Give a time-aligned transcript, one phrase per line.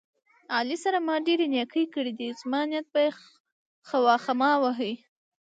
[0.55, 3.11] علي سره ما ډېرې نیکۍ کړې دي، زما نیت به یې
[3.87, 4.93] خواخما وهي.